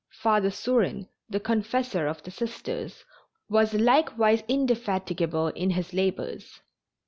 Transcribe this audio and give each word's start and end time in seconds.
Father 0.19 0.49
Sourin, 0.49 1.07
the 1.29 1.39
confessor 1.39 2.07
of 2.07 2.23
the 2.23 2.31
Sisters, 2.31 3.05
was 3.49 3.75
likewise 3.75 4.41
indefatigable 4.47 5.49
in 5.49 5.69
his 5.69 5.93
labors. 5.93 6.59